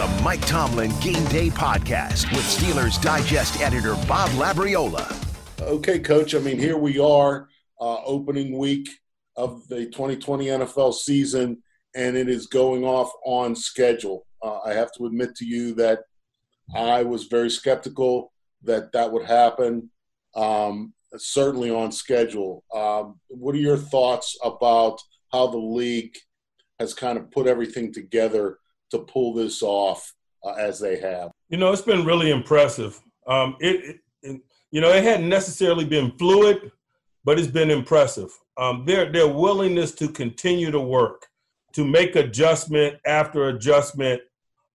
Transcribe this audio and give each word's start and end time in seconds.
the 0.00 0.22
Mike 0.22 0.40
Tomlin 0.46 0.90
Game 1.00 1.22
Day 1.26 1.50
Podcast 1.50 2.32
with 2.32 2.40
Steelers 2.40 2.98
Digest 3.02 3.60
editor 3.60 3.96
Bob 4.08 4.30
Labriola. 4.30 5.14
Okay, 5.60 5.98
Coach. 5.98 6.34
I 6.34 6.38
mean, 6.38 6.58
here 6.58 6.78
we 6.78 6.98
are, 6.98 7.50
uh, 7.78 8.02
opening 8.06 8.56
week 8.56 8.88
of 9.36 9.68
the 9.68 9.84
2020 9.84 10.46
NFL 10.46 10.94
season, 10.94 11.62
and 11.94 12.16
it 12.16 12.30
is 12.30 12.46
going 12.46 12.82
off 12.82 13.12
on 13.26 13.54
schedule. 13.54 14.26
Uh, 14.42 14.60
I 14.64 14.72
have 14.72 14.90
to 14.92 15.04
admit 15.04 15.34
to 15.34 15.44
you 15.44 15.74
that 15.74 15.98
I 16.74 17.02
was 17.02 17.24
very 17.24 17.50
skeptical 17.50 18.32
that 18.62 18.92
that 18.92 19.12
would 19.12 19.26
happen. 19.26 19.90
Um, 20.34 20.94
certainly 21.18 21.70
on 21.70 21.92
schedule. 21.92 22.64
Um, 22.74 23.20
what 23.28 23.54
are 23.54 23.58
your 23.58 23.76
thoughts 23.76 24.34
about 24.42 24.98
how 25.30 25.48
the 25.48 25.58
league 25.58 26.16
has 26.78 26.94
kind 26.94 27.18
of 27.18 27.30
put 27.30 27.46
everything 27.46 27.92
together 27.92 28.56
to 28.90 28.98
pull 28.98 29.34
this 29.34 29.62
off 29.62 30.12
uh, 30.44 30.52
as 30.52 30.80
they 30.80 30.98
have? 31.00 31.30
You 31.48 31.58
know, 31.58 31.72
it's 31.72 31.82
been 31.82 32.04
really 32.04 32.30
impressive. 32.30 33.00
Um, 33.26 33.56
it, 33.60 34.00
it, 34.22 34.40
you 34.70 34.80
know, 34.80 34.90
it 34.90 35.02
hadn't 35.02 35.28
necessarily 35.28 35.84
been 35.84 36.12
fluid, 36.18 36.70
but 37.24 37.38
it's 37.38 37.48
been 37.48 37.70
impressive. 37.70 38.30
Um, 38.56 38.84
their 38.84 39.10
their 39.10 39.28
willingness 39.28 39.92
to 39.92 40.08
continue 40.08 40.70
to 40.70 40.80
work, 40.80 41.26
to 41.72 41.84
make 41.84 42.16
adjustment 42.16 42.96
after 43.06 43.48
adjustment 43.48 44.20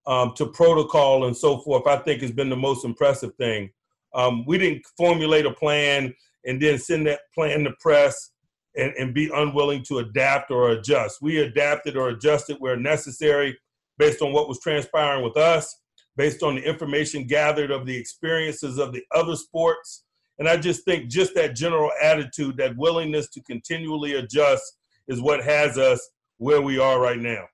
um, 0.06 0.32
to 0.36 0.46
protocol 0.46 1.26
and 1.26 1.36
so 1.36 1.58
forth, 1.58 1.86
I 1.86 1.96
think 1.96 2.22
has 2.22 2.32
been 2.32 2.50
the 2.50 2.56
most 2.56 2.84
impressive 2.84 3.34
thing. 3.36 3.70
Um, 4.14 4.44
we 4.46 4.58
didn't 4.58 4.86
formulate 4.96 5.46
a 5.46 5.52
plan 5.52 6.14
and 6.44 6.60
then 6.62 6.78
send 6.78 7.06
that 7.06 7.20
plan 7.34 7.64
to 7.64 7.72
press 7.80 8.30
and, 8.76 8.92
and 8.98 9.14
be 9.14 9.30
unwilling 9.34 9.82
to 9.84 9.98
adapt 9.98 10.50
or 10.50 10.70
adjust. 10.70 11.20
We 11.20 11.38
adapted 11.38 11.96
or 11.96 12.10
adjusted 12.10 12.56
where 12.58 12.76
necessary 12.76 13.58
based 13.98 14.22
on 14.22 14.32
what 14.32 14.48
was 14.48 14.60
transpiring 14.60 15.22
with 15.22 15.36
us, 15.36 15.80
based 16.16 16.42
on 16.42 16.56
the 16.56 16.62
information 16.62 17.26
gathered 17.26 17.70
of 17.70 17.86
the 17.86 17.96
experiences 17.96 18.78
of 18.78 18.92
the 18.92 19.02
other 19.14 19.36
sports. 19.36 20.04
And 20.38 20.48
I 20.48 20.56
just 20.56 20.84
think 20.84 21.08
just 21.08 21.34
that 21.34 21.54
general 21.54 21.90
attitude, 22.02 22.56
that 22.58 22.76
willingness 22.76 23.28
to 23.30 23.42
continually 23.42 24.14
adjust 24.14 24.62
is 25.08 25.20
what 25.20 25.42
has 25.44 25.78
us 25.78 26.10
where 26.38 26.60
we 26.60 26.78
are 26.78 27.00
right 27.00 27.18
now. 27.18 27.44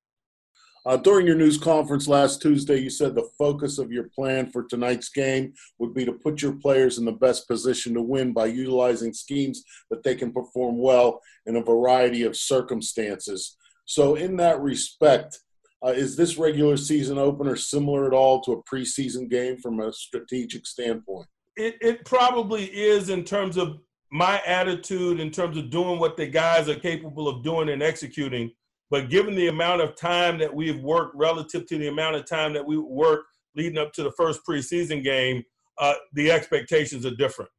Uh, 0.85 0.97
during 0.97 1.25
your 1.25 1.37
news 1.37 1.59
conference 1.59 2.09
last 2.09 2.43
Tuesday, 2.43 2.77
you 2.77 2.91
said 2.91 3.15
the 3.15 3.31
focus 3.39 3.79
of 3.79 3.93
your 3.93 4.09
plan 4.09 4.51
for 4.51 4.65
tonight's 4.65 5.09
game 5.09 5.53
would 5.79 5.95
be 5.95 6.05
to 6.05 6.13
put 6.13 6.43
your 6.43 6.55
players 6.55 6.99
in 6.99 7.05
the 7.05 7.13
best 7.13 7.47
position 7.47 7.95
to 7.95 8.03
win 8.03 8.33
by 8.33 8.47
utilizing 8.47 9.13
schemes 9.13 9.63
that 9.91 10.03
they 10.03 10.17
can 10.17 10.33
perform 10.33 10.79
well 10.79 11.21
in 11.47 11.55
a 11.55 11.63
variety 11.63 12.25
of 12.25 12.37
circumstances. 12.37 13.57
So, 13.85 14.17
in 14.17 14.37
that 14.39 14.61
respect, 14.61 15.39
uh, 15.85 15.91
is 15.91 16.17
this 16.17 16.39
regular 16.39 16.77
season 16.77 17.19
opener 17.19 17.57
similar 17.57 18.07
at 18.07 18.13
all 18.13 18.41
to 18.43 18.53
a 18.53 18.63
preseason 18.63 19.29
game 19.29 19.59
from 19.59 19.81
a 19.81 19.93
strategic 19.93 20.67
standpoint? 20.67 21.27
It, 21.57 21.77
it 21.81 22.05
probably 22.05 22.67
is 22.67 23.11
in 23.11 23.25
terms 23.25 23.57
of 23.57 23.79
my 24.11 24.41
attitude, 24.47 25.21
in 25.21 25.31
terms 25.31 25.57
of 25.57 25.71
doing 25.71 25.99
what 25.99 26.17
the 26.17 26.27
guys 26.27 26.69
are 26.69 26.79
capable 26.79 27.29
of 27.29 27.43
doing 27.43 27.71
and 27.71 27.83
executing. 27.83 28.51
But 28.91 29.09
given 29.09 29.35
the 29.35 29.49
amount 29.49 29.81
of 29.81 29.97
time 29.97 30.39
that 30.39 30.55
we've 30.55 30.81
worked 30.81 31.17
relative 31.17 31.67
to 31.67 31.79
the 31.79 31.89
amount 31.89 32.17
of 32.17 32.27
time 32.27 32.53
that 32.53 32.65
we 32.65 32.77
worked 32.77 33.25
leading 33.57 33.79
up 33.79 33.93
to 33.95 34.03
the 34.03 34.13
first 34.13 34.41
preseason 34.49 35.03
game, 35.03 35.43
uh, 35.79 35.95
the 36.13 36.31
expectations 36.31 37.07
are 37.07 37.17
different. 37.17 37.51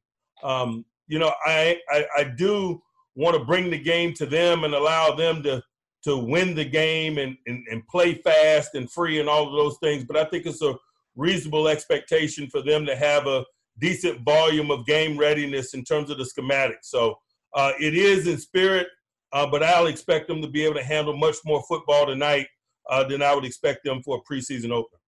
Um, 0.44 0.86
you 1.08 1.20
know, 1.20 1.34
I, 1.46 1.80
I, 1.90 2.06
I 2.18 2.24
do 2.24 2.82
want 3.16 3.36
to 3.36 3.44
bring 3.44 3.70
the 3.70 3.80
game 3.80 4.14
to 4.14 4.26
them 4.26 4.64
and 4.64 4.74
allow 4.74 5.16
them 5.16 5.42
to 5.44 5.62
to 6.04 6.18
win 6.18 6.54
the 6.54 6.66
game 6.66 7.18
and, 7.18 7.38
and, 7.48 7.66
and 7.72 7.88
play 7.88 8.16
fast 8.16 8.76
and 8.76 8.92
free 8.92 9.20
and 9.20 9.30
all 9.30 9.48
of 9.48 9.54
those 9.54 9.78
things. 9.78 10.04
But 10.04 10.18
I 10.18 10.26
think 10.26 10.46
it's 10.46 10.62
a 10.62 10.76
reasonable 11.16 11.68
expectation 11.68 12.50
for 12.50 12.62
them 12.62 12.86
to 12.86 12.96
have 12.96 13.28
a 13.28 13.46
decent 13.80 14.22
volume 14.22 14.70
of 14.72 14.86
game 14.86 15.18
readiness 15.18 15.74
in 15.74 15.84
terms 15.84 16.10
of 16.10 16.18
the 16.18 16.26
schematic. 16.26 16.80
So 16.82 17.18
uh, 17.54 17.72
it 17.80 17.96
is 17.96 18.28
in 18.28 18.38
spirit, 18.38 18.88
uh, 19.32 19.48
but 19.48 19.64
I'll 19.64 19.88
expect 19.88 20.28
them 20.28 20.42
to 20.42 20.48
be 20.48 20.64
able 20.64 20.76
to 20.76 20.84
handle 20.84 21.16
much 21.16 21.38
more 21.46 21.64
football 21.68 22.06
tonight 22.06 22.48
uh, 22.90 23.04
than 23.04 23.22
I 23.22 23.34
would 23.34 23.46
expect 23.46 23.84
them 23.84 24.02
for 24.04 24.18
a 24.18 24.34
preseason 24.34 24.72
opener. 24.72 25.00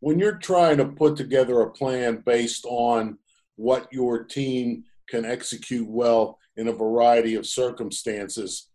When 0.00 0.18
you're 0.18 0.38
trying 0.38 0.78
to 0.78 0.86
put 0.86 1.16
together 1.16 1.60
a 1.60 1.70
plan 1.70 2.22
based 2.24 2.64
on 2.64 3.18
what 3.56 3.92
your 3.92 4.24
team 4.24 4.84
can 5.08 5.24
execute 5.24 5.88
well 5.88 6.38
in 6.56 6.68
a 6.68 6.72
variety 6.72 7.34
of 7.34 7.46
circumstances, 7.46 8.69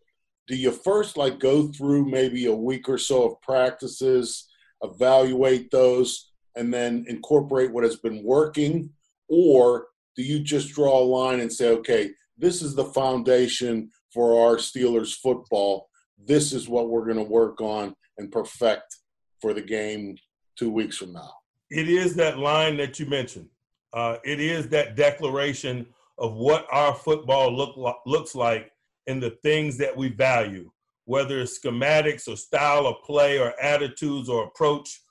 do 0.48 0.56
you 0.56 0.72
first 0.72 1.18
like 1.18 1.40
go 1.40 1.68
through 1.68 2.06
maybe 2.06 2.46
a 2.46 2.54
week 2.54 2.88
or 2.88 2.98
so 2.98 3.32
of 3.32 3.42
practices, 3.42 4.48
evaluate 4.84 5.72
those, 5.72 6.32
and 6.56 6.74
then 6.74 7.06
incorporate 7.08 7.72
what 7.72 7.84
has 7.84 7.98
been 7.98 8.24
working? 8.24 8.90
Or 9.28 9.88
do 10.16 10.24
you 10.24 10.40
just 10.40 10.74
draw 10.74 11.00
a 11.00 11.04
line 11.04 11.40
and 11.40 11.52
say, 11.52 11.70
okay, 11.70 12.12
this 12.38 12.62
is 12.62 12.76
the 12.76 12.86
foundation 12.86 13.90
for 14.14 14.48
our 14.48 14.58
Steelers 14.58 15.16
football. 15.16 15.90
This 16.24 16.54
is 16.54 16.70
what 16.70 16.90
we're 16.90 17.06
going 17.06 17.18
to 17.18 17.24
work 17.24 17.60
on 17.60 17.96
and 18.18 18.32
perfect 18.32 18.98
for 19.42 19.54
the 19.54 19.62
game 19.62 20.18
two 20.58 20.72
weeks 20.72 20.98
from 20.98 21.14
now? 21.14 21.32
It 21.70 21.90
is 21.90 22.16
that 22.16 22.38
line 22.38 22.78
that 22.78 23.00
you 23.00 23.08
mentioned. 23.08 23.50
Uh, 23.94 24.18
it 24.24 24.40
is 24.40 24.68
that 24.70 24.96
declaration 24.96 25.88
of 26.18 26.36
what 26.36 26.66
our 26.72 26.94
football 26.94 27.56
look, 27.56 27.98
looks 28.06 28.36
like 28.36 28.72
in 29.08 29.20
the 29.20 29.32
things 29.44 29.78
that 29.78 29.96
we 29.96 30.10
value, 30.10 30.70
whether 31.06 31.40
it's 31.40 31.60
schematics 31.60 32.28
or 32.28 32.36
style 32.36 32.88
of 32.88 33.04
play 33.04 33.40
or 33.40 33.54
attitudes 33.62 34.30
or 34.30 34.46
approach 34.46 35.02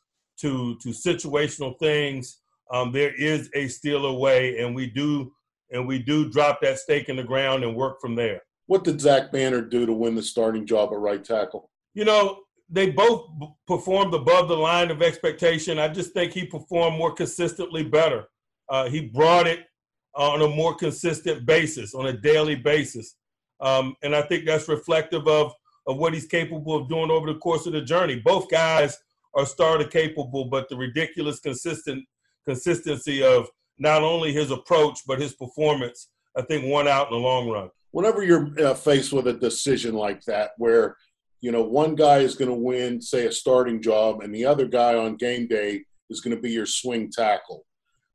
to 0.40 0.76
to 0.82 0.88
situational 0.88 1.78
things. 1.78 2.40
Um, 2.72 2.92
there 2.92 3.14
is 3.14 3.50
a 3.54 3.66
Steeler 3.66 4.18
way, 4.18 4.58
and 4.58 4.74
we 4.74 4.86
do 4.86 5.32
and 5.70 5.86
we 5.86 5.98
do 5.98 6.30
drop 6.30 6.60
that 6.60 6.78
stake 6.78 7.08
in 7.08 7.16
the 7.16 7.24
ground 7.24 7.64
and 7.64 7.74
work 7.74 8.00
from 8.00 8.14
there. 8.14 8.42
What 8.66 8.84
did 8.84 9.00
Zach 9.00 9.32
Banner 9.32 9.60
do 9.60 9.86
to 9.86 9.92
win 9.92 10.14
the 10.14 10.22
starting 10.22 10.66
job 10.66 10.92
at 10.92 10.98
right 10.98 11.22
tackle? 11.22 11.70
You 11.94 12.04
know, 12.04 12.40
they 12.70 12.90
both 12.90 13.28
performed 13.66 14.14
above 14.14 14.48
the 14.48 14.56
line 14.56 14.90
of 14.90 15.02
expectation. 15.02 15.78
I 15.78 15.88
just 15.88 16.12
think 16.12 16.32
he 16.32 16.46
performed 16.46 16.96
more 16.96 17.12
consistently 17.12 17.84
better. 17.84 18.26
Uh, 18.68 18.88
he 18.88 19.08
brought 19.08 19.46
it 19.46 19.60
on 20.14 20.42
a 20.42 20.48
more 20.48 20.74
consistent 20.74 21.44
basis, 21.44 21.94
on 21.94 22.06
a 22.06 22.12
daily 22.12 22.54
basis. 22.54 23.16
Um, 23.60 23.94
and 24.02 24.14
I 24.14 24.22
think 24.22 24.44
that's 24.44 24.68
reflective 24.68 25.26
of, 25.26 25.52
of 25.86 25.98
what 25.98 26.14
he's 26.14 26.26
capable 26.26 26.76
of 26.76 26.88
doing 26.88 27.10
over 27.10 27.32
the 27.32 27.38
course 27.38 27.66
of 27.66 27.72
the 27.72 27.82
journey. 27.82 28.16
Both 28.16 28.50
guys 28.50 28.98
are 29.34 29.46
starter 29.46 29.84
capable, 29.84 30.46
but 30.46 30.68
the 30.68 30.76
ridiculous 30.76 31.40
consistent 31.40 32.04
consistency 32.44 33.22
of 33.22 33.48
not 33.78 34.02
only 34.02 34.32
his 34.32 34.50
approach 34.50 35.00
but 35.06 35.20
his 35.20 35.34
performance, 35.34 36.10
I 36.36 36.42
think, 36.42 36.66
won 36.66 36.88
out 36.88 37.08
in 37.08 37.14
the 37.14 37.18
long 37.18 37.48
run. 37.48 37.70
Whenever 37.90 38.22
you're 38.22 38.50
uh, 38.60 38.74
faced 38.74 39.12
with 39.12 39.28
a 39.28 39.32
decision 39.32 39.94
like 39.94 40.22
that, 40.24 40.50
where 40.58 40.96
you 41.40 41.52
know 41.52 41.62
one 41.62 41.94
guy 41.94 42.18
is 42.18 42.34
going 42.34 42.50
to 42.50 42.54
win, 42.54 43.00
say 43.00 43.26
a 43.26 43.32
starting 43.32 43.80
job, 43.80 44.20
and 44.22 44.34
the 44.34 44.44
other 44.44 44.66
guy 44.66 44.94
on 44.94 45.16
game 45.16 45.46
day 45.46 45.84
is 46.10 46.20
going 46.20 46.34
to 46.34 46.42
be 46.42 46.50
your 46.50 46.66
swing 46.66 47.10
tackle, 47.10 47.64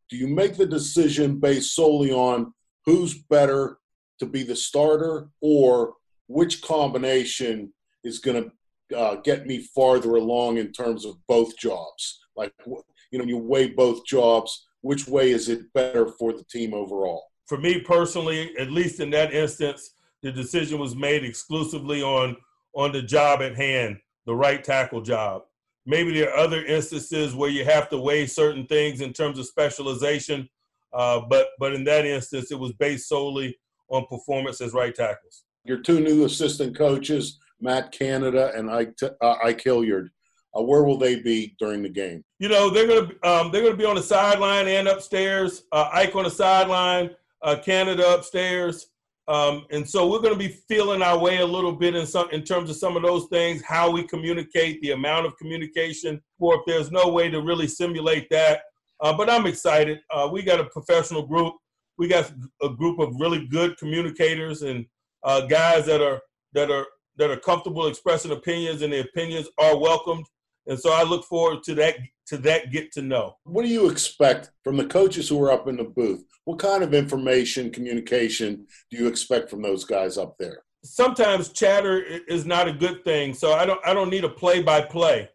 do 0.09 0.17
you 0.17 0.27
make 0.27 0.55
the 0.55 0.65
decision 0.65 1.39
based 1.39 1.75
solely 1.75 2.11
on 2.11 2.53
who's 2.85 3.23
better 3.29 3.78
to 4.19 4.25
be 4.25 4.43
the 4.43 4.55
starter 4.55 5.29
or 5.41 5.93
which 6.27 6.61
combination 6.61 7.73
is 8.03 8.19
going 8.19 8.43
to 8.43 8.97
uh, 8.97 9.15
get 9.17 9.45
me 9.45 9.59
farther 9.75 10.15
along 10.15 10.57
in 10.57 10.71
terms 10.71 11.05
of 11.05 11.15
both 11.27 11.57
jobs? 11.57 12.19
Like, 12.35 12.53
you 12.65 13.19
know, 13.19 13.25
you 13.25 13.37
weigh 13.37 13.69
both 13.69 14.05
jobs, 14.05 14.67
which 14.81 15.07
way 15.07 15.31
is 15.31 15.49
it 15.49 15.73
better 15.73 16.07
for 16.07 16.33
the 16.33 16.43
team 16.45 16.73
overall? 16.73 17.25
For 17.47 17.57
me 17.57 17.81
personally, 17.81 18.55
at 18.57 18.71
least 18.71 18.99
in 18.99 19.09
that 19.11 19.33
instance, 19.33 19.95
the 20.21 20.31
decision 20.31 20.79
was 20.79 20.95
made 20.95 21.23
exclusively 21.23 22.01
on 22.01 22.37
on 22.75 22.91
the 22.91 23.01
job 23.01 23.41
at 23.41 23.55
hand, 23.55 23.97
the 24.25 24.35
right 24.35 24.63
tackle 24.63 25.01
job. 25.01 25.41
Maybe 25.85 26.13
there 26.13 26.29
are 26.29 26.37
other 26.37 26.63
instances 26.63 27.33
where 27.33 27.49
you 27.49 27.65
have 27.65 27.89
to 27.89 27.97
weigh 27.97 28.27
certain 28.27 28.67
things 28.67 29.01
in 29.01 29.11
terms 29.11 29.39
of 29.39 29.47
specialization, 29.47 30.47
uh, 30.93 31.21
but 31.21 31.47
but 31.59 31.73
in 31.73 31.83
that 31.85 32.05
instance, 32.05 32.51
it 32.51 32.59
was 32.59 32.73
based 32.73 33.09
solely 33.09 33.57
on 33.89 34.05
performance 34.07 34.61
as 34.61 34.73
right 34.73 34.93
tackles. 34.93 35.43
Your 35.65 35.79
two 35.79 35.99
new 35.99 36.25
assistant 36.25 36.77
coaches, 36.77 37.39
Matt 37.59 37.91
Canada 37.91 38.51
and 38.55 38.69
Ike, 38.69 38.95
uh, 39.21 39.35
Ike 39.43 39.61
Hilliard, 39.63 40.11
uh, 40.57 40.61
where 40.61 40.83
will 40.83 40.97
they 40.97 41.19
be 41.19 41.55
during 41.59 41.83
the 41.83 41.89
game? 41.89 42.23
You 42.39 42.49
know, 42.49 42.69
they're 42.69 42.87
gonna 42.87 43.09
um, 43.23 43.51
they're 43.51 43.63
gonna 43.63 43.75
be 43.75 43.85
on 43.85 43.95
the 43.95 44.03
sideline 44.03 44.67
and 44.67 44.87
upstairs. 44.87 45.63
Uh, 45.71 45.89
Ike 45.91 46.15
on 46.15 46.23
the 46.23 46.29
sideline, 46.29 47.11
uh, 47.41 47.57
Canada 47.63 48.15
upstairs, 48.15 48.87
um, 49.27 49.65
and 49.71 49.87
so 49.87 50.09
we're 50.09 50.21
gonna 50.21 50.35
be 50.35 50.47
feeling 50.67 51.01
our 51.01 51.19
way 51.19 51.39
a 51.39 51.45
little 51.45 51.73
bit 51.73 51.95
in 51.95 52.05
some 52.05 52.29
in 52.31 52.43
terms 52.43 52.69
of 52.69 52.77
some 52.77 52.95
of 52.95 53.03
those 53.03 53.27
things, 53.27 53.61
how 53.63 53.91
we 53.91 54.03
communicate, 54.03 54.81
the 54.81 54.91
amount 54.91 55.25
of 55.25 55.37
communication, 55.37 56.21
or 56.39 56.55
if 56.55 56.61
there's 56.65 56.91
no 56.91 57.09
way 57.09 57.29
to 57.29 57.41
really 57.41 57.67
simulate 57.67 58.29
that. 58.29 58.61
Uh, 59.01 59.15
but 59.15 59.29
I'm 59.29 59.45
excited. 59.45 59.99
Uh, 60.11 60.29
we 60.31 60.41
got 60.41 60.59
a 60.59 60.65
professional 60.65 61.25
group 61.25 61.53
we 61.99 62.07
got 62.07 62.31
a 62.63 62.69
group 62.69 62.97
of 62.97 63.19
really 63.19 63.45
good 63.45 63.77
communicators 63.77 64.63
and 64.63 64.85
uh, 65.23 65.41
guys 65.41 65.85
that 65.85 66.01
are 66.01 66.21
that 66.53 66.71
are 66.71 66.87
that 67.17 67.29
are 67.29 67.37
comfortable 67.37 67.87
expressing 67.87 68.31
opinions, 68.31 68.81
and 68.81 68.93
the 68.93 69.01
opinions 69.01 69.47
are 69.59 69.77
welcomed. 69.77 70.25
And 70.65 70.79
so 70.79 70.93
I 70.93 71.03
look 71.03 71.25
forward 71.25 71.61
to 71.63 71.75
that 71.75 71.97
to 72.27 72.37
that 72.37 72.71
get 72.71 72.91
to 72.93 73.01
know. 73.01 73.35
What 73.43 73.63
do 73.63 73.67
you 73.67 73.89
expect 73.89 74.51
from 74.63 74.77
the 74.77 74.85
coaches 74.85 75.27
who 75.27 75.43
are 75.43 75.51
up 75.51 75.67
in 75.67 75.75
the 75.75 75.83
booth? 75.83 76.23
What 76.45 76.59
kind 76.59 76.83
of 76.83 76.93
information, 76.93 77.69
communication 77.69 78.65
do 78.89 78.97
you 78.97 79.07
expect 79.07 79.49
from 79.49 79.61
those 79.61 79.83
guys 79.83 80.17
up 80.17 80.37
there? 80.39 80.63
Sometimes 80.83 81.49
chatter 81.49 82.01
is 82.01 82.45
not 82.45 82.69
a 82.69 82.73
good 82.73 83.03
thing, 83.03 83.33
so 83.33 83.53
I 83.53 83.65
don't 83.65 83.85
I 83.85 83.93
don't 83.93 84.09
need 84.09 84.23
a 84.23 84.29
play 84.29 84.63
by 84.63 84.81
play. 84.81 85.29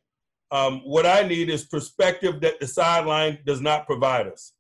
What 0.51 1.05
I 1.05 1.29
need 1.29 1.51
is 1.51 1.67
perspective 1.67 2.41
that 2.41 2.59
the 2.59 2.67
sideline 2.67 3.41
does 3.45 3.61
not 3.61 3.87
provide 3.87 4.29
us. 4.29 4.53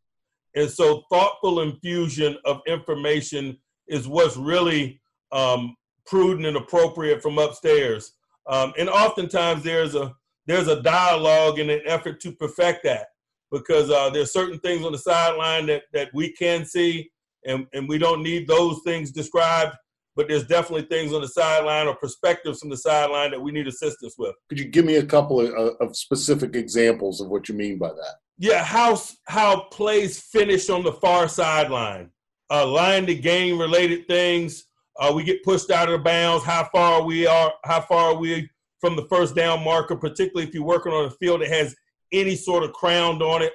And 0.55 0.71
so 0.71 1.03
thoughtful 1.11 1.61
infusion 1.61 2.37
of 2.45 2.61
information 2.67 3.59
is 3.89 4.09
what's 4.09 4.37
really 4.37 5.01
um, 5.33 5.77
prudent 6.06 6.47
and 6.47 6.56
appropriate 6.56 7.23
from 7.23 7.39
upstairs. 7.39 8.12
Um, 8.47 8.73
and 8.79 8.89
oftentimes 8.89 9.62
there's 9.62 9.95
a 9.95 10.15
there's 10.47 10.69
a 10.69 10.83
dialogue 10.83 11.59
in 11.59 11.71
an 11.71 11.81
effort 11.87 12.21
to 12.21 12.33
perfect 12.33 12.85
that 12.85 13.06
because 13.51 13.91
uh, 13.91 14.11
there's 14.11 14.33
certain 14.33 14.59
things 14.61 14.85
on 14.85 14.93
the 14.93 14.99
sideline 14.99 15.67
that 15.67 15.85
that 15.93 16.11
we 16.12 16.31
can 16.33 16.65
see 16.65 17.11
and, 17.47 17.67
and 17.73 17.89
we 17.89 17.99
don't 17.99 18.23
need 18.23 18.47
those 18.47 18.81
things 18.85 19.11
described 19.11 19.75
but 20.16 20.28
there's 20.28 20.46
definitely 20.46 20.87
things 20.87 21.12
on 21.12 21.20
the 21.20 21.28
sideline 21.28 21.87
or 21.87 21.96
perspectives 21.96 22.61
from 22.61 22.70
the 22.70 22.76
sideline 22.76 23.31
that 23.31 23.40
we 23.40 23.52
need 23.52 23.66
assistance 23.66 24.14
with. 24.19 24.34
Could 24.49 24.58
you 24.58 24.66
give 24.66 24.84
me 24.84 24.96
a 24.96 25.06
couple 25.06 25.40
of, 25.40 25.50
uh, 25.50 25.84
of 25.84 25.96
specific 25.96 26.55
examples 26.56 27.20
of 27.20 27.28
what 27.28 27.49
you 27.49 27.55
mean 27.55 27.78
by 27.78 27.88
that? 27.88 28.16
Yeah 28.38 28.64
how 28.64 29.00
how 29.26 29.61
plays 29.70 30.20
finish 30.20 30.69
on 30.69 30.82
the 30.82 30.93
far 30.93 31.28
sideline. 31.28 32.11
Uh, 32.50 32.66
line 32.66 33.06
to 33.06 33.14
gain 33.14 33.58
related 33.58 34.06
things. 34.06 34.64
Uh, 34.99 35.12
we 35.14 35.25
get 35.25 35.43
pushed 35.43 35.70
out 35.70 35.88
of 35.88 36.05
bounds. 36.05 36.44
How 36.44 36.69
far 36.72 37.02
we 37.02 37.26
are 37.26 37.52
how 37.64 37.81
far 37.81 38.12
are 38.12 38.17
we 38.17 38.49
from 38.81 38.96
the 38.96 39.06
first 39.06 39.34
down 39.34 39.64
marker, 39.64 39.96
particularly 39.96 40.46
if 40.46 40.52
you're 40.52 40.62
working 40.62 40.93
on 40.93 41.06
a 41.06 41.10
field 41.10 41.40
that 41.40 41.49
has 41.49 41.75
any 42.12 42.37
sort 42.37 42.62
of 42.62 42.72
crown 42.72 43.20
on 43.22 43.40
it. 43.43 43.52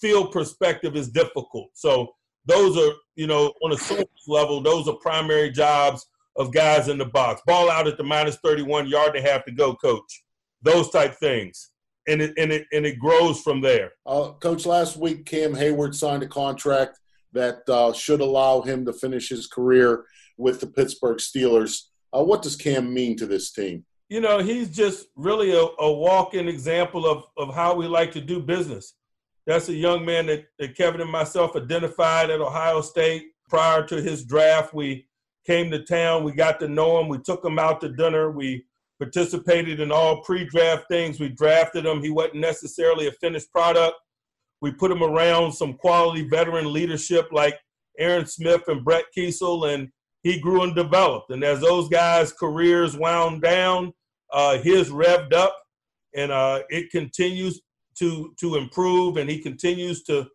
Field 0.00 0.32
perspective 0.32 0.96
is 0.96 1.10
difficult. 1.10 1.68
So 1.74 2.08
those 2.46 2.78
are, 2.78 2.92
you 3.20 3.26
know, 3.26 3.52
on 3.62 3.70
a 3.70 3.76
surface 3.76 4.26
level, 4.26 4.62
those 4.62 4.88
are 4.88 4.94
primary 4.94 5.50
jobs 5.50 6.06
of 6.36 6.54
guys 6.54 6.88
in 6.88 6.96
the 6.96 7.04
box. 7.04 7.42
Ball 7.46 7.70
out 7.70 7.86
at 7.86 7.98
the 7.98 8.02
minus 8.02 8.36
31 8.36 8.88
yard 8.88 9.14
and 9.14 9.22
a 9.22 9.30
half 9.30 9.44
to 9.44 9.52
go, 9.52 9.74
coach. 9.74 10.24
Those 10.62 10.88
type 10.88 11.16
things. 11.16 11.70
And 12.08 12.22
it, 12.22 12.32
and 12.38 12.50
it, 12.50 12.66
and 12.72 12.86
it 12.86 12.98
grows 12.98 13.42
from 13.42 13.60
there. 13.60 13.92
Uh, 14.06 14.32
coach, 14.40 14.64
last 14.64 14.96
week 14.96 15.26
Cam 15.26 15.54
Heyward 15.54 15.94
signed 15.94 16.22
a 16.22 16.26
contract 16.26 16.98
that 17.34 17.58
uh, 17.68 17.92
should 17.92 18.22
allow 18.22 18.62
him 18.62 18.86
to 18.86 18.92
finish 18.94 19.28
his 19.28 19.46
career 19.46 20.06
with 20.38 20.60
the 20.60 20.66
Pittsburgh 20.66 21.18
Steelers. 21.18 21.88
Uh, 22.16 22.24
what 22.24 22.40
does 22.40 22.56
Cam 22.56 22.94
mean 22.94 23.18
to 23.18 23.26
this 23.26 23.52
team? 23.52 23.84
you 24.10 24.20
know, 24.20 24.40
he's 24.40 24.68
just 24.68 25.06
really 25.14 25.52
a, 25.52 25.62
a 25.78 25.92
walk-in 25.92 26.48
example 26.48 27.06
of, 27.06 27.24
of 27.36 27.54
how 27.54 27.74
we 27.74 27.86
like 27.86 28.10
to 28.12 28.20
do 28.20 28.40
business. 28.40 28.94
That's 29.50 29.68
a 29.68 29.74
young 29.74 30.04
man 30.04 30.26
that, 30.26 30.44
that 30.60 30.76
Kevin 30.76 31.00
and 31.00 31.10
myself 31.10 31.56
identified 31.56 32.30
at 32.30 32.40
Ohio 32.40 32.82
State 32.82 33.24
prior 33.48 33.84
to 33.88 34.00
his 34.00 34.24
draft. 34.24 34.72
We 34.72 35.08
came 35.44 35.72
to 35.72 35.82
town, 35.82 36.22
we 36.22 36.30
got 36.30 36.60
to 36.60 36.68
know 36.68 37.00
him, 37.00 37.08
we 37.08 37.18
took 37.18 37.44
him 37.44 37.58
out 37.58 37.80
to 37.80 37.88
dinner, 37.88 38.30
we 38.30 38.64
participated 39.00 39.80
in 39.80 39.90
all 39.90 40.22
pre-draft 40.22 40.84
things. 40.88 41.18
We 41.18 41.30
drafted 41.30 41.84
him. 41.84 42.00
He 42.00 42.10
wasn't 42.10 42.36
necessarily 42.36 43.08
a 43.08 43.12
finished 43.12 43.50
product. 43.50 43.96
We 44.60 44.70
put 44.70 44.92
him 44.92 45.02
around 45.02 45.50
some 45.52 45.74
quality 45.74 46.28
veteran 46.28 46.72
leadership 46.72 47.26
like 47.32 47.58
Aaron 47.98 48.26
Smith 48.26 48.62
and 48.68 48.84
Brett 48.84 49.06
Keisel, 49.16 49.74
and 49.74 49.88
he 50.22 50.38
grew 50.38 50.62
and 50.62 50.76
developed. 50.76 51.30
And 51.30 51.42
as 51.42 51.60
those 51.60 51.88
guys' 51.88 52.32
careers 52.32 52.96
wound 52.96 53.42
down, 53.42 53.94
uh, 54.32 54.58
his 54.58 54.90
revved 54.90 55.32
up, 55.32 55.56
and 56.14 56.30
uh, 56.30 56.60
it 56.68 56.90
continues 56.90 57.60
to 58.00 58.34
to 58.40 58.56
improve, 58.56 59.16
and 59.16 59.30
he 59.30 59.38
continues 59.38 60.02
to 60.04 60.26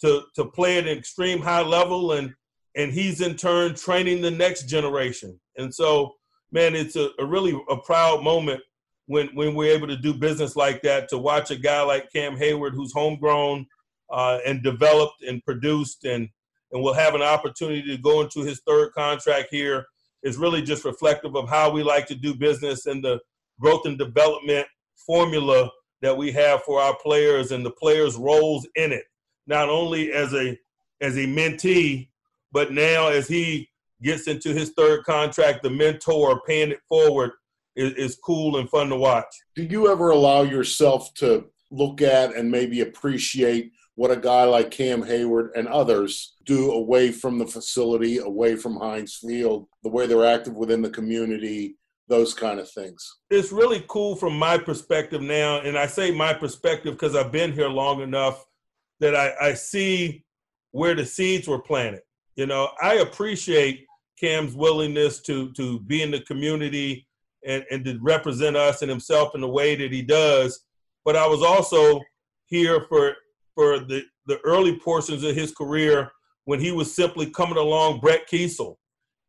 to 0.00 0.22
to 0.36 0.44
play 0.44 0.78
at 0.78 0.86
an 0.86 0.96
extreme 0.96 1.40
high 1.40 1.62
level, 1.62 2.12
and 2.12 2.32
and 2.76 2.92
he's 2.92 3.20
in 3.20 3.34
turn 3.36 3.74
training 3.74 4.22
the 4.22 4.30
next 4.30 4.68
generation. 4.68 5.38
And 5.56 5.74
so, 5.74 6.14
man, 6.52 6.76
it's 6.76 6.96
a, 6.96 7.10
a 7.18 7.26
really 7.26 7.60
a 7.68 7.76
proud 7.78 8.22
moment 8.22 8.60
when 9.06 9.28
when 9.34 9.54
we're 9.54 9.74
able 9.74 9.88
to 9.88 9.96
do 9.96 10.14
business 10.14 10.54
like 10.54 10.82
that. 10.82 11.08
To 11.08 11.18
watch 11.18 11.50
a 11.50 11.56
guy 11.56 11.82
like 11.82 12.12
Cam 12.12 12.36
Heyward, 12.36 12.74
who's 12.74 12.92
homegrown 12.92 13.66
uh, 14.10 14.38
and 14.46 14.62
developed 14.62 15.22
and 15.22 15.44
produced, 15.44 16.04
and 16.04 16.28
and 16.72 16.82
will 16.82 16.94
have 16.94 17.14
an 17.14 17.22
opportunity 17.22 17.82
to 17.82 18.02
go 18.02 18.20
into 18.20 18.40
his 18.40 18.60
third 18.66 18.92
contract 18.92 19.48
here 19.50 19.86
is 20.22 20.36
really 20.36 20.62
just 20.62 20.84
reflective 20.84 21.36
of 21.36 21.48
how 21.48 21.70
we 21.70 21.82
like 21.82 22.06
to 22.06 22.14
do 22.14 22.34
business 22.34 22.86
and 22.86 23.02
the 23.02 23.18
growth 23.60 23.86
and 23.86 23.98
development 23.98 24.66
formula 25.06 25.70
that 26.02 26.16
we 26.16 26.30
have 26.32 26.62
for 26.62 26.80
our 26.80 26.96
players 26.96 27.52
and 27.52 27.64
the 27.64 27.70
players' 27.70 28.16
roles 28.16 28.66
in 28.76 28.92
it. 28.92 29.04
Not 29.46 29.68
only 29.68 30.12
as 30.12 30.34
a 30.34 30.58
as 31.00 31.16
a 31.16 31.26
mentee, 31.26 32.08
but 32.52 32.72
now 32.72 33.08
as 33.08 33.28
he 33.28 33.68
gets 34.02 34.26
into 34.26 34.52
his 34.52 34.70
third 34.70 35.04
contract, 35.04 35.62
the 35.62 35.70
mentor 35.70 36.40
paying 36.46 36.70
it 36.70 36.80
forward 36.88 37.32
is, 37.76 37.92
is 37.94 38.18
cool 38.24 38.58
and 38.58 38.68
fun 38.68 38.88
to 38.88 38.96
watch. 38.96 39.26
Do 39.54 39.62
you 39.62 39.90
ever 39.90 40.10
allow 40.10 40.42
yourself 40.42 41.12
to 41.14 41.46
look 41.70 42.02
at 42.02 42.34
and 42.34 42.50
maybe 42.50 42.80
appreciate 42.80 43.72
what 43.94 44.10
a 44.10 44.16
guy 44.16 44.44
like 44.44 44.70
Cam 44.70 45.02
Heyward 45.02 45.50
and 45.56 45.66
others 45.66 46.36
do 46.44 46.70
away 46.70 47.10
from 47.10 47.38
the 47.38 47.46
facility, 47.46 48.18
away 48.18 48.54
from 48.54 48.76
Heinz 48.76 49.16
Field, 49.16 49.66
the 49.82 49.88
way 49.88 50.06
they're 50.06 50.24
active 50.24 50.54
within 50.54 50.82
the 50.82 50.90
community, 50.90 51.76
those 52.08 52.34
kind 52.34 52.58
of 52.58 52.70
things. 52.70 53.16
It's 53.30 53.52
really 53.52 53.84
cool 53.88 54.16
from 54.16 54.36
my 54.36 54.58
perspective 54.58 55.22
now, 55.22 55.60
and 55.60 55.78
I 55.78 55.86
say 55.86 56.10
my 56.10 56.32
perspective 56.32 56.94
because 56.94 57.14
I've 57.14 57.32
been 57.32 57.52
here 57.52 57.68
long 57.68 58.00
enough 58.00 58.44
that 59.00 59.14
I, 59.14 59.34
I 59.40 59.54
see 59.54 60.24
where 60.72 60.94
the 60.94 61.04
seeds 61.04 61.46
were 61.46 61.60
planted. 61.60 62.00
You 62.36 62.46
know, 62.46 62.70
I 62.82 62.94
appreciate 62.94 63.86
Cam's 64.18 64.54
willingness 64.54 65.20
to 65.22 65.52
to 65.52 65.80
be 65.80 66.02
in 66.02 66.10
the 66.10 66.20
community 66.20 67.06
and, 67.46 67.64
and 67.70 67.84
to 67.84 67.98
represent 68.00 68.56
us 68.56 68.82
and 68.82 68.90
himself 68.90 69.34
in 69.34 69.40
the 69.40 69.48
way 69.48 69.76
that 69.76 69.92
he 69.92 70.02
does. 70.02 70.60
But 71.04 71.16
I 71.16 71.26
was 71.26 71.42
also 71.42 72.00
here 72.46 72.86
for 72.88 73.14
for 73.54 73.80
the, 73.80 74.02
the 74.26 74.38
early 74.44 74.78
portions 74.78 75.24
of 75.24 75.34
his 75.34 75.52
career 75.52 76.10
when 76.44 76.60
he 76.60 76.72
was 76.72 76.94
simply 76.94 77.28
coming 77.30 77.58
along 77.58 78.00
Brett 78.00 78.28
Keisel 78.30 78.76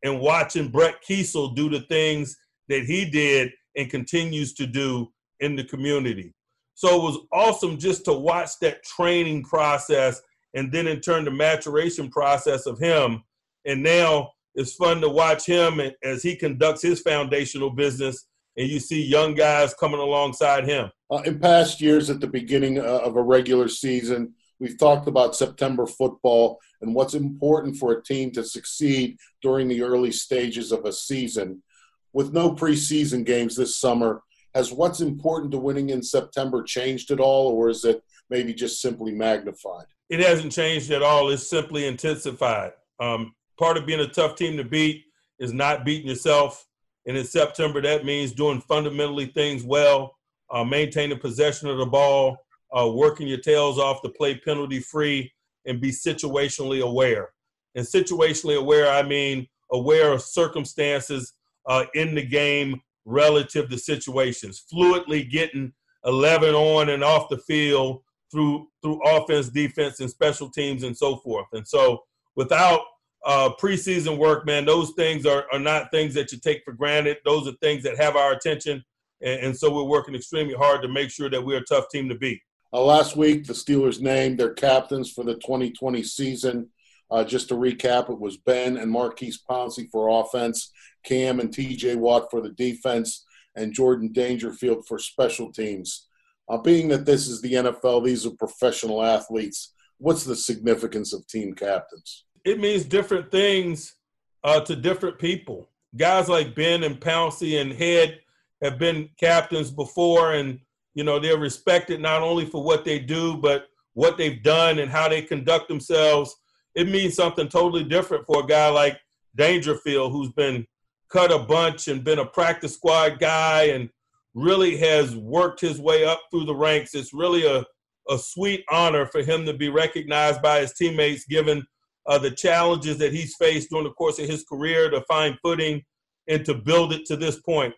and 0.03 0.19
watching 0.19 0.69
Brett 0.69 0.97
Keisel 1.07 1.55
do 1.55 1.69
the 1.69 1.81
things 1.81 2.37
that 2.69 2.85
he 2.85 3.09
did 3.09 3.51
and 3.75 3.89
continues 3.89 4.53
to 4.53 4.65
do 4.65 5.11
in 5.39 5.55
the 5.55 5.63
community. 5.63 6.33
So 6.75 6.95
it 6.95 7.03
was 7.03 7.19
awesome 7.33 7.77
just 7.77 8.05
to 8.05 8.13
watch 8.13 8.51
that 8.61 8.83
training 8.83 9.43
process 9.43 10.21
and 10.53 10.71
then 10.71 10.87
in 10.87 11.01
turn 11.01 11.25
the 11.25 11.31
maturation 11.31 12.09
process 12.09 12.65
of 12.65 12.79
him. 12.79 13.23
And 13.65 13.83
now 13.83 14.31
it's 14.55 14.73
fun 14.75 15.01
to 15.01 15.09
watch 15.09 15.45
him 15.45 15.81
as 16.03 16.23
he 16.23 16.35
conducts 16.35 16.81
his 16.81 17.01
foundational 17.01 17.69
business 17.69 18.25
and 18.57 18.69
you 18.69 18.79
see 18.79 19.01
young 19.01 19.35
guys 19.35 19.73
coming 19.73 19.99
alongside 19.99 20.65
him. 20.65 20.91
Uh, 21.09 21.21
in 21.25 21.39
past 21.39 21.79
years, 21.81 22.09
at 22.09 22.19
the 22.19 22.27
beginning 22.27 22.77
uh, 22.77 22.83
of 22.83 23.15
a 23.15 23.21
regular 23.21 23.67
season, 23.69 24.33
we've 24.59 24.77
talked 24.77 25.07
about 25.07 25.35
September 25.35 25.85
football 25.85 26.59
and 26.81 26.93
what's 26.93 27.13
important 27.13 27.77
for 27.77 27.93
a 27.93 28.03
team 28.03 28.31
to 28.31 28.43
succeed 28.43 29.17
during 29.41 29.67
the 29.67 29.81
early 29.81 30.11
stages 30.11 30.71
of 30.71 30.85
a 30.85 30.91
season. 30.91 31.63
With 32.13 32.33
no 32.33 32.51
preseason 32.51 33.25
games 33.25 33.55
this 33.55 33.77
summer, 33.77 34.21
has 34.55 34.71
what's 34.71 34.99
important 34.99 35.51
to 35.51 35.59
winning 35.59 35.89
in 35.91 36.01
September 36.01 36.63
changed 36.63 37.11
at 37.11 37.19
all, 37.19 37.51
or 37.51 37.69
is 37.69 37.85
it 37.85 38.03
maybe 38.29 38.53
just 38.53 38.81
simply 38.81 39.11
magnified? 39.11 39.85
It 40.09 40.19
hasn't 40.19 40.51
changed 40.51 40.91
at 40.91 41.03
all. 41.03 41.29
It's 41.29 41.47
simply 41.47 41.85
intensified. 41.85 42.71
Um, 42.99 43.35
part 43.59 43.77
of 43.77 43.85
being 43.85 43.99
a 43.99 44.07
tough 44.07 44.35
team 44.35 44.57
to 44.57 44.63
beat 44.63 45.05
is 45.37 45.53
not 45.53 45.85
beating 45.85 46.09
yourself 46.09 46.65
and 47.09 47.17
in 47.17 47.25
September, 47.25 47.81
that 47.81 48.05
means 48.05 48.33
doing 48.33 48.61
fundamentally 48.61 49.25
things 49.25 49.63
well, 49.63 50.15
uh, 50.51 50.63
maintaining 50.63 51.17
possession 51.17 51.67
of 51.67 51.79
the 51.79 51.85
ball, 51.87 52.37
uh, 52.71 52.87
working 52.87 53.27
your 53.27 53.39
tails 53.39 53.79
off 53.79 54.03
to 54.03 54.09
play 54.09 54.35
penalty 54.35 54.79
free, 54.79 55.31
and 55.65 55.81
be 55.81 55.89
situationally 55.89 56.81
aware. 56.81 57.29
And 57.73 57.83
situationally 57.85 58.57
aware, 58.57 58.91
I 58.91 59.01
mean 59.01 59.47
aware 59.71 60.11
of 60.11 60.21
circumstances 60.21 61.33
uh, 61.69 61.85
in 61.93 62.15
the 62.15 62.25
game 62.25 62.81
relative 63.05 63.69
to 63.69 63.77
situations, 63.77 64.65
fluidly 64.71 65.29
getting 65.29 65.71
11 66.03 66.53
on 66.53 66.89
and 66.89 67.03
off 67.03 67.29
the 67.29 67.37
field 67.37 68.01
through 68.31 68.67
through 68.81 68.99
offense, 69.05 69.49
defense, 69.49 69.99
and 69.99 70.09
special 70.09 70.49
teams 70.49 70.83
and 70.83 70.95
so 70.95 71.17
forth. 71.17 71.47
And 71.53 71.67
so, 71.67 72.03
without 72.35 72.81
uh, 73.25 73.51
preseason 73.61 74.17
work, 74.17 74.45
man, 74.45 74.65
those 74.65 74.91
things 74.91 75.25
are, 75.25 75.45
are 75.51 75.59
not 75.59 75.91
things 75.91 76.13
that 76.13 76.31
you 76.31 76.39
take 76.39 76.61
for 76.63 76.73
granted. 76.73 77.17
Those 77.25 77.47
are 77.47 77.53
things 77.61 77.83
that 77.83 77.97
have 77.97 78.15
our 78.15 78.33
attention. 78.33 78.83
And, 79.21 79.39
and 79.41 79.57
so 79.57 79.73
we're 79.73 79.83
working 79.83 80.15
extremely 80.15 80.53
hard 80.53 80.81
to 80.81 80.87
make 80.87 81.09
sure 81.09 81.29
that 81.29 81.43
we're 81.43 81.57
a 81.57 81.65
tough 81.65 81.85
team 81.91 82.07
to 82.09 82.15
beat. 82.15 82.41
Uh, 82.71 82.81
last 82.81 83.15
week, 83.15 83.45
the 83.45 83.53
Steelers 83.53 83.99
named 83.99 84.39
their 84.39 84.53
captains 84.53 85.11
for 85.11 85.23
the 85.23 85.33
2020 85.35 86.03
season. 86.03 86.69
Uh, 87.11 87.23
just 87.23 87.49
to 87.49 87.55
recap, 87.55 88.09
it 88.09 88.19
was 88.19 88.37
Ben 88.37 88.77
and 88.77 88.91
Maurkice 88.91 89.39
Pouncey 89.49 89.89
for 89.91 90.21
offense, 90.21 90.71
Cam 91.03 91.39
and 91.39 91.49
TJ 91.49 91.95
Watt 91.95 92.29
for 92.29 92.41
the 92.41 92.51
defense, 92.51 93.25
and 93.55 93.73
Jordan 93.73 94.11
Dangerfield 94.11 94.85
for 94.87 94.99
special 94.99 95.51
teams. 95.51 96.07
Uh, 96.49 96.57
being 96.57 96.87
that 96.89 97.05
this 97.05 97.27
is 97.27 97.41
the 97.41 97.53
NFL, 97.53 98.05
these 98.05 98.25
are 98.25 98.31
professional 98.31 99.03
athletes. 99.03 99.73
What's 99.97 100.23
the 100.23 100.35
significance 100.35 101.13
of 101.13 101.27
team 101.27 101.53
captains? 101.53 102.25
It 102.45 102.59
means 102.59 102.85
different 102.85 103.31
things 103.31 103.95
uh, 104.43 104.61
to 104.61 104.75
different 104.75 105.19
people. 105.19 105.69
Guys 105.97 106.29
like 106.29 106.55
Ben 106.55 106.83
and 106.83 106.99
Pouncey 106.99 107.61
and 107.61 107.71
Head 107.71 108.19
have 108.61 108.79
been 108.79 109.09
captains 109.19 109.71
before, 109.71 110.33
and 110.33 110.59
you 110.93 111.03
know 111.03 111.19
they're 111.19 111.37
respected 111.37 111.99
not 111.99 112.21
only 112.21 112.45
for 112.45 112.63
what 112.63 112.85
they 112.85 112.99
do, 112.99 113.37
but 113.37 113.67
what 113.93 114.17
they've 114.17 114.41
done 114.43 114.79
and 114.79 114.89
how 114.89 115.09
they 115.09 115.21
conduct 115.21 115.67
themselves. 115.67 116.35
It 116.79 116.87
means 116.87 117.13
something 117.13 117.49
totally 117.49 117.83
different 117.83 118.25
for 118.25 118.41
a 118.41 118.47
guy 118.47 118.69
like 118.69 119.01
Dangerfield, 119.35 120.13
who's 120.13 120.31
been 120.31 120.65
cut 121.11 121.29
a 121.29 121.39
bunch 121.39 121.89
and 121.89 122.05
been 122.05 122.19
a 122.19 122.25
practice 122.25 122.75
squad 122.75 123.19
guy 123.19 123.63
and 123.63 123.89
really 124.33 124.77
has 124.77 125.13
worked 125.13 125.59
his 125.59 125.81
way 125.81 126.05
up 126.05 126.21
through 126.31 126.45
the 126.45 126.55
ranks. 126.55 126.95
It's 126.95 127.13
really 127.13 127.45
a, 127.45 127.65
a 128.09 128.17
sweet 128.17 128.63
honor 128.71 129.05
for 129.05 129.21
him 129.21 129.45
to 129.45 129.53
be 129.53 129.67
recognized 129.67 130.41
by 130.41 130.61
his 130.61 130.71
teammates, 130.71 131.25
given 131.25 131.65
uh, 132.05 132.17
the 132.17 132.31
challenges 132.31 132.97
that 132.99 133.11
he's 133.11 133.35
faced 133.35 133.71
during 133.71 133.83
the 133.83 133.91
course 133.91 134.17
of 134.17 134.29
his 134.29 134.45
career 134.45 134.89
to 134.89 135.01
find 135.01 135.37
footing 135.43 135.83
and 136.29 136.45
to 136.45 136.53
build 136.53 136.93
it 136.93 137.05
to 137.07 137.17
this 137.17 137.41
point. 137.41 137.73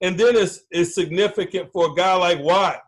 And 0.00 0.16
then 0.16 0.36
it's, 0.36 0.60
it's 0.70 0.94
significant 0.94 1.72
for 1.72 1.90
a 1.90 1.94
guy 1.96 2.14
like 2.14 2.38
Watt, 2.38 2.82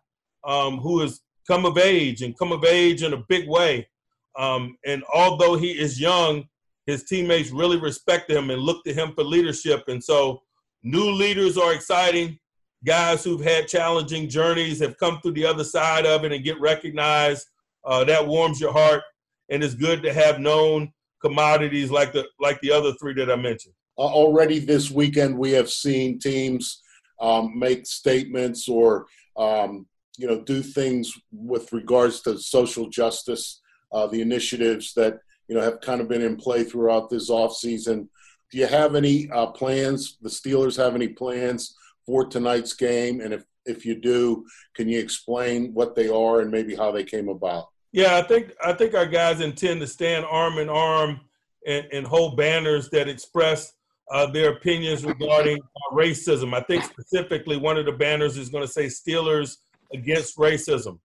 um, 0.44 0.78
who 0.78 1.00
has 1.00 1.22
come 1.48 1.66
of 1.66 1.76
age 1.76 2.22
and 2.22 2.38
come 2.38 2.52
of 2.52 2.64
age 2.64 3.02
in 3.02 3.14
a 3.14 3.24
big 3.28 3.48
way. 3.48 3.88
Um, 4.38 4.76
and 4.84 5.02
although 5.12 5.56
he 5.56 5.72
is 5.72 6.00
young, 6.00 6.44
his 6.86 7.04
teammates 7.04 7.50
really 7.50 7.78
respect 7.78 8.30
him 8.30 8.50
and 8.50 8.62
look 8.62 8.84
to 8.84 8.92
him 8.92 9.12
for 9.14 9.24
leadership. 9.24 9.84
And 9.88 10.02
so, 10.02 10.42
new 10.82 11.10
leaders 11.10 11.58
are 11.58 11.72
exciting. 11.72 12.38
Guys 12.84 13.24
who've 13.24 13.42
had 13.42 13.66
challenging 13.66 14.28
journeys 14.28 14.78
have 14.80 14.96
come 14.98 15.20
through 15.20 15.32
the 15.32 15.46
other 15.46 15.64
side 15.64 16.06
of 16.06 16.24
it 16.24 16.32
and 16.32 16.44
get 16.44 16.60
recognized. 16.60 17.46
Uh, 17.84 18.04
that 18.04 18.26
warms 18.26 18.60
your 18.60 18.72
heart, 18.72 19.02
and 19.48 19.62
it's 19.62 19.74
good 19.74 20.02
to 20.02 20.12
have 20.12 20.40
known 20.40 20.92
commodities 21.22 21.90
like 21.90 22.12
the 22.12 22.26
like 22.40 22.60
the 22.60 22.72
other 22.72 22.92
three 23.00 23.14
that 23.14 23.30
I 23.30 23.36
mentioned. 23.36 23.74
Uh, 23.98 24.02
already 24.02 24.58
this 24.58 24.90
weekend, 24.90 25.38
we 25.38 25.52
have 25.52 25.70
seen 25.70 26.18
teams 26.18 26.82
um, 27.20 27.58
make 27.58 27.86
statements 27.86 28.68
or 28.68 29.06
um, 29.36 29.86
you 30.18 30.26
know 30.26 30.42
do 30.42 30.62
things 30.62 31.12
with 31.32 31.72
regards 31.72 32.20
to 32.22 32.38
social 32.38 32.88
justice, 32.88 33.60
uh, 33.96 34.06
the 34.06 34.20
initiatives 34.20 34.92
that 34.92 35.20
you 35.48 35.54
know, 35.54 35.62
have 35.62 35.80
kind 35.80 36.00
of 36.00 36.08
been 36.08 36.22
in 36.22 36.36
play 36.36 36.64
throughout 36.64 37.08
this 37.08 37.30
offseason. 37.30 38.08
Do 38.50 38.58
you 38.58 38.66
have 38.66 38.94
any 38.94 39.30
uh, 39.30 39.46
plans? 39.46 40.18
The 40.20 40.28
Steelers 40.28 40.76
have 40.76 40.94
any 40.94 41.08
plans 41.08 41.74
for 42.04 42.26
tonight's 42.26 42.74
game? 42.74 43.20
And 43.20 43.32
if, 43.32 43.44
if 43.64 43.86
you 43.86 43.94
do, 44.00 44.44
can 44.74 44.88
you 44.88 44.98
explain 44.98 45.72
what 45.72 45.94
they 45.96 46.08
are 46.08 46.40
and 46.40 46.50
maybe 46.50 46.74
how 46.74 46.92
they 46.92 47.04
came 47.04 47.28
about? 47.28 47.68
Yeah, 47.92 48.18
I 48.18 48.22
think 48.22 48.52
I 48.62 48.72
think 48.74 48.94
our 48.94 49.06
guys 49.06 49.40
intend 49.40 49.80
to 49.80 49.86
stand 49.86 50.26
arm 50.26 50.58
in 50.58 50.68
arm 50.68 51.20
and, 51.66 51.86
and 51.92 52.06
hold 52.06 52.36
banners 52.36 52.90
that 52.90 53.08
express 53.08 53.72
uh, 54.12 54.26
their 54.26 54.50
opinions 54.50 55.04
regarding 55.04 55.58
uh, 55.58 55.94
racism. 55.94 56.54
I 56.54 56.60
think 56.60 56.84
specifically 56.84 57.56
one 57.56 57.78
of 57.78 57.86
the 57.86 57.92
banners 57.92 58.36
is 58.36 58.50
going 58.50 58.66
to 58.66 58.72
say 58.72 58.86
Steelers 58.86 59.56
against 59.94 60.36
racism, 60.36 60.98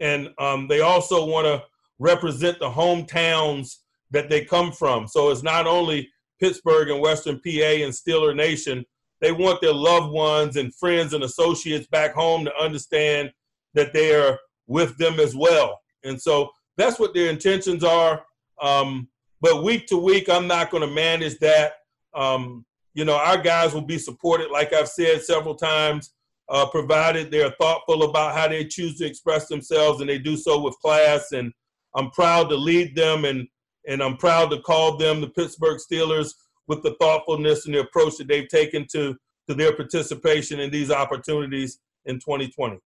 and 0.00 0.28
um, 0.38 0.68
they 0.68 0.80
also 0.80 1.24
want 1.24 1.46
to 1.46 1.62
represent 1.98 2.58
the 2.58 2.70
hometowns 2.70 3.76
that 4.10 4.28
they 4.28 4.44
come 4.44 4.72
from. 4.72 5.06
So 5.06 5.30
it's 5.30 5.42
not 5.42 5.66
only 5.66 6.08
Pittsburgh 6.40 6.90
and 6.90 7.00
Western 7.00 7.36
PA 7.36 7.82
and 7.84 7.92
Steeler 7.92 8.34
Nation. 8.34 8.84
They 9.20 9.32
want 9.32 9.60
their 9.60 9.72
loved 9.72 10.12
ones 10.12 10.56
and 10.56 10.74
friends 10.74 11.14
and 11.14 11.24
associates 11.24 11.86
back 11.86 12.12
home 12.12 12.44
to 12.44 12.54
understand 12.56 13.32
that 13.74 13.92
they 13.92 14.14
are 14.14 14.38
with 14.66 14.96
them 14.98 15.20
as 15.20 15.34
well. 15.34 15.80
And 16.04 16.20
so 16.20 16.50
that's 16.76 16.98
what 16.98 17.14
their 17.14 17.30
intentions 17.30 17.84
are. 17.84 18.24
Um, 18.60 19.08
but 19.40 19.62
week 19.62 19.86
to 19.86 19.96
week, 19.96 20.28
I'm 20.28 20.46
not 20.46 20.70
going 20.70 20.86
to 20.86 20.94
manage 20.94 21.38
that. 21.38 21.74
Um, 22.14 22.64
you 22.94 23.04
know, 23.04 23.16
our 23.16 23.38
guys 23.38 23.74
will 23.74 23.82
be 23.82 23.98
supported, 23.98 24.50
like 24.50 24.72
I've 24.72 24.88
said 24.88 25.22
several 25.22 25.54
times, 25.54 26.12
uh, 26.48 26.66
provided 26.66 27.30
they're 27.30 27.54
thoughtful 27.60 28.04
about 28.04 28.36
how 28.36 28.48
they 28.48 28.64
choose 28.64 28.98
to 28.98 29.06
express 29.06 29.48
themselves 29.48 30.00
and 30.00 30.08
they 30.08 30.18
do 30.18 30.36
so 30.36 30.60
with 30.60 30.78
class. 30.80 31.32
And 31.32 31.52
I'm 31.94 32.10
proud 32.10 32.48
to 32.50 32.56
lead 32.56 32.94
them 32.96 33.24
and 33.24 33.48
and 33.86 34.02
I'm 34.02 34.16
proud 34.16 34.50
to 34.50 34.60
call 34.60 34.96
them 34.96 35.20
the 35.20 35.28
Pittsburgh 35.28 35.78
Steelers 35.78 36.32
with 36.66 36.82
the 36.82 36.96
thoughtfulness 37.00 37.66
and 37.66 37.74
the 37.74 37.80
approach 37.80 38.16
that 38.16 38.28
they've 38.28 38.48
taken 38.48 38.86
to 38.92 39.16
to 39.48 39.54
their 39.54 39.74
participation 39.74 40.60
in 40.60 40.70
these 40.70 40.90
opportunities 40.90 41.78
in 42.06 42.16
2020. 42.16 42.78